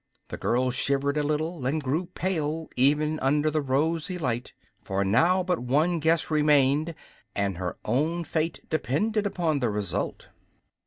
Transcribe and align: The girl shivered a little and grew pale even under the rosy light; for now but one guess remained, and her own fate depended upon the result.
The 0.29 0.37
girl 0.37 0.71
shivered 0.71 1.15
a 1.15 1.21
little 1.21 1.63
and 1.67 1.79
grew 1.83 2.07
pale 2.07 2.67
even 2.75 3.19
under 3.19 3.51
the 3.51 3.61
rosy 3.61 4.17
light; 4.17 4.51
for 4.81 5.05
now 5.05 5.43
but 5.43 5.59
one 5.59 5.99
guess 5.99 6.31
remained, 6.31 6.95
and 7.35 7.57
her 7.59 7.77
own 7.85 8.23
fate 8.23 8.61
depended 8.67 9.27
upon 9.27 9.59
the 9.59 9.69
result. 9.69 10.29